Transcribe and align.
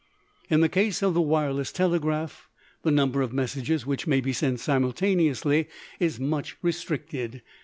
In 0.49 0.61
the 0.61 0.67
case 0.67 1.03
of 1.03 1.13
the 1.13 1.21
wireless 1.21 1.71
telegraph 1.71 2.49
the 2.81 2.89
number 2.89 3.21
of 3.21 3.31
messages 3.31 3.85
which 3.85 4.07
may 4.07 4.19
be 4.19 4.33
sent 4.33 4.59
simultaneously 4.59 5.67
is 5.99 6.19
much 6.19 6.57
restricted. 6.63 7.43